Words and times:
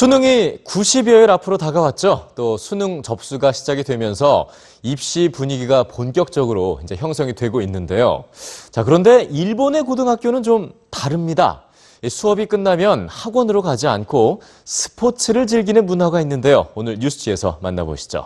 수능이 0.00 0.60
90여일 0.64 1.28
앞으로 1.28 1.58
다가왔죠. 1.58 2.30
또 2.34 2.56
수능 2.56 3.02
접수가 3.02 3.52
시작이 3.52 3.84
되면서 3.84 4.48
입시 4.82 5.28
분위기가 5.28 5.82
본격적으로 5.82 6.80
이제 6.82 6.96
형성이 6.96 7.34
되고 7.34 7.60
있는데요. 7.60 8.24
자, 8.70 8.82
그런데 8.82 9.24
일본의 9.24 9.82
고등학교는 9.82 10.42
좀 10.42 10.72
다릅니다. 10.90 11.64
이 12.02 12.08
수업이 12.08 12.46
끝나면 12.46 13.08
학원으로 13.10 13.60
가지 13.60 13.88
않고 13.88 14.40
스포츠를 14.64 15.46
즐기는 15.46 15.84
문화가 15.84 16.22
있는데요. 16.22 16.68
오늘 16.74 16.96
뉴스지에서 16.98 17.58
만나보시죠. 17.60 18.24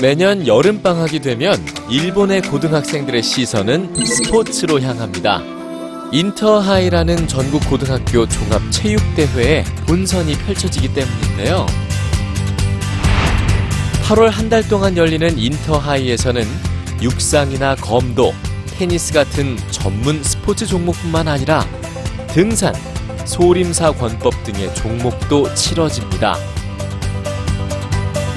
매년 0.00 0.46
여름방학이 0.46 1.22
되면 1.22 1.56
일본의 1.90 2.42
고등학생들의 2.42 3.20
시선은 3.20 3.96
스포츠로 3.96 4.80
향합니다. 4.80 5.55
인터하이라는 6.12 7.26
전국 7.28 7.68
고등학교 7.68 8.26
종합 8.28 8.62
체육대회에 8.70 9.64
본선이 9.86 10.34
펼쳐지기 10.34 10.94
때문인데요. 10.94 11.66
8월 14.04 14.30
한 14.30 14.48
달 14.48 14.66
동안 14.68 14.96
열리는 14.96 15.36
인터하이에서는 15.36 16.44
육상이나 17.02 17.74
검도, 17.76 18.32
테니스 18.78 19.12
같은 19.12 19.56
전문 19.72 20.22
스포츠 20.22 20.64
종목뿐만 20.64 21.26
아니라 21.26 21.66
등산, 22.28 22.72
소림사 23.24 23.90
권법 23.92 24.32
등의 24.44 24.72
종목도 24.76 25.52
치러집니다. 25.54 26.36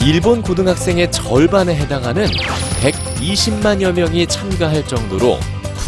일본 0.01 0.41
고등학생의 0.41 1.11
절반에 1.11 1.75
해당하는 1.75 2.25
120만여 2.81 3.91
명이 3.93 4.25
참가할 4.25 4.87
정도로 4.87 5.37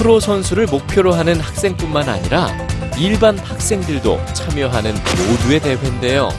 프로 0.02 0.20
선수를 0.20 0.66
목표로 0.66 1.14
하는 1.14 1.40
학생뿐만 1.40 2.10
아니라 2.10 2.50
일반 2.98 3.38
학생들도 3.38 4.20
참여하는 4.34 4.96
모두의 4.96 5.60
대회인데요. 5.60 6.30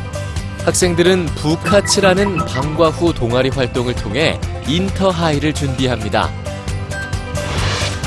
학생들은 0.65 1.27
부카츠라는 1.27 2.39
방과 2.39 2.89
후 2.91 3.15
동아리 3.15 3.51
활동을 3.51 3.95
통해 3.95 4.41
인터하이를 4.67 5.55
준비합니다. 5.55 6.29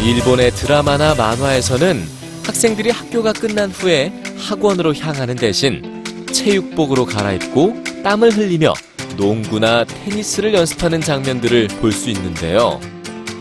일본의 0.03 0.51
드라마나 0.51 1.15
만화에서는 1.15 2.05
학생들이 2.45 2.89
학교가 2.89 3.31
끝난 3.31 3.71
후에 3.71 4.11
학원으로 4.37 4.93
향하는 4.93 5.37
대신 5.37 6.03
체육복으로 6.33 7.05
갈아입고 7.05 7.81
땀을 8.03 8.31
흘리며 8.31 8.73
농구나 9.15 9.85
테니스를 9.85 10.53
연습하는 10.53 10.99
장면들을 10.99 11.69
볼 11.79 11.93
수 11.93 12.09
있는데요. 12.09 12.81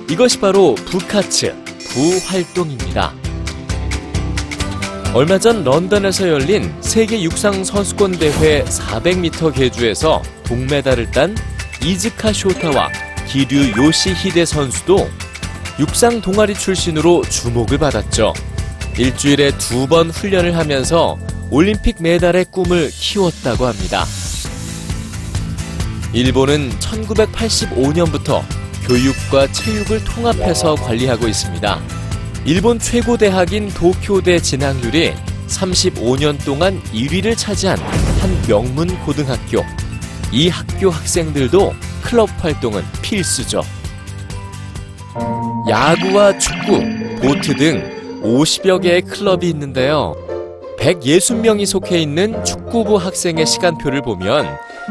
이것이 0.09 0.39
바로 0.39 0.77
부카츠, 0.77 1.64
부활동입니다. 1.95 3.13
얼마 5.15 5.39
전 5.39 5.63
런던에서 5.63 6.29
열린 6.29 6.75
세계 6.81 7.23
육상 7.23 7.63
선수권 7.63 8.19
대회 8.19 8.65
400m 8.65 9.55
계주에서 9.55 10.21
동메달을 10.45 11.13
딴 11.13 11.37
이즈카 11.85 12.33
쇼타와 12.33 12.91
기류 13.29 13.81
요시히데 13.81 14.45
선수도 14.45 15.09
육상 15.79 16.21
동아리 16.21 16.55
출신으로 16.55 17.23
주목을 17.23 17.79
받았죠. 17.79 18.35
일주일에 18.99 19.57
두 19.59 19.87
번 19.87 20.11
훈련을 20.11 20.57
하면서 20.57 21.17
올림픽 21.51 21.97
메달의 22.03 22.47
꿈을 22.51 22.91
키웠다고 22.91 23.67
합니다. 23.67 24.05
일본은 26.13 26.71
1985년부터 26.81 28.43
교육과 28.87 29.51
체육을 29.51 30.05
통합해서 30.05 30.75
관리하고 30.75 31.27
있습니다. 31.27 31.81
일본 32.45 32.79
최고 32.79 33.17
대학인 33.17 33.69
도쿄대 33.71 34.39
진학률이 34.41 35.15
35년 35.49 36.43
동안 36.45 36.83
1위를 36.93 37.37
차지한 37.37 37.79
한 37.79 38.43
명문 38.47 38.89
고등학교. 39.05 39.65
이 40.31 40.49
학교 40.49 40.91
학생들도 40.91 41.73
클럽 42.03 42.29
활동은 42.39 42.83
필수죠. 43.01 43.63
야구와 45.69 46.37
축구, 46.39 46.81
보트 47.23 47.57
등 47.57 48.21
50여 48.23 48.83
개의 48.83 49.03
클럽이 49.03 49.49
있는데요. 49.49 50.15
160명이 50.79 51.65
속해 51.65 51.99
있는 51.99 52.45
축구부 52.45 52.97
학생의 52.97 53.47
시간표를 53.47 54.03
보면 54.03 54.47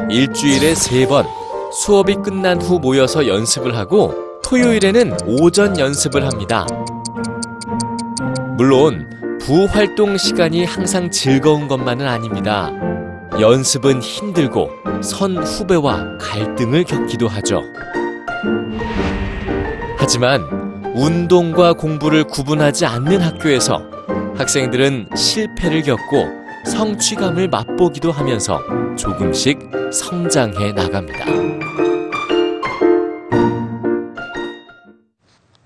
일주일에 0.09 0.73
3번 0.73 1.42
수업이 1.73 2.15
끝난 2.23 2.61
후 2.61 2.79
모여서 2.79 3.27
연습을 3.27 3.75
하고 3.75 4.13
토요일에는 4.43 5.17
오전 5.25 5.79
연습을 5.79 6.23
합니다. 6.23 6.67
물론 8.55 9.09
부활동 9.41 10.17
시간이 10.17 10.65
항상 10.65 11.09
즐거운 11.09 11.67
것만은 11.67 12.07
아닙니다. 12.07 12.71
연습은 13.39 14.01
힘들고 14.01 14.69
선 15.01 15.37
후배와 15.37 16.19
갈등을 16.19 16.83
겪기도 16.83 17.27
하죠. 17.27 17.63
하지만 19.97 20.43
운동과 20.95 21.73
공부를 21.73 22.25
구분하지 22.25 22.85
않는 22.85 23.19
학교에서 23.19 23.81
학생들은 24.37 25.09
실패를 25.15 25.81
겪고 25.81 26.42
성취감을 26.65 27.47
맛보기도 27.49 28.11
하면서 28.11 28.61
조금씩 28.95 29.59
성장해 29.91 30.71
나갑니다. 30.73 31.25